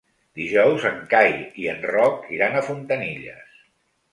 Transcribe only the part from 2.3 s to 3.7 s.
iran a Fontanilles.